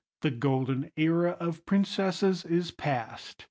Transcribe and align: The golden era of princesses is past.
The 0.21 0.31
golden 0.31 0.89
era 0.97 1.37
of 1.39 1.63
princesses 1.67 2.43
is 2.43 2.71
past. 2.71 3.39